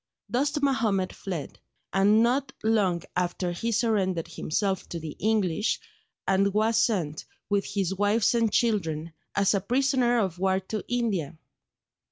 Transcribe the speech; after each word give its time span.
Dost 0.31 0.63
Mahomed 0.63 1.13
fled; 1.13 1.59
and 1.93 2.23
not 2.23 2.51
long 2.63 3.03
after 3.15 3.51
he 3.51 3.71
surrendered 3.71 4.27
himself 4.29 4.89
to 4.89 4.99
the 4.99 5.15
English, 5.19 5.79
and 6.27 6.51
was 6.55 6.81
sent, 6.81 7.23
with 7.51 7.65
his 7.65 7.93
wives 7.93 8.33
and 8.33 8.51
children, 8.51 9.13
as 9.35 9.53
a 9.53 9.61
prisoner 9.61 10.17
of 10.17 10.39
war 10.39 10.59
to 10.59 10.83
India. 10.87 11.37